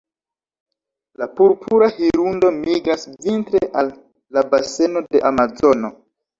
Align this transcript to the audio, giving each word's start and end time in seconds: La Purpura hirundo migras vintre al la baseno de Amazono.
La 1.23 1.27
Purpura 1.39 1.89
hirundo 2.07 2.51
migras 2.63 3.07
vintre 3.27 3.63
al 3.83 3.95
la 4.39 4.47
baseno 4.57 5.07
de 5.13 5.27
Amazono. 5.33 5.97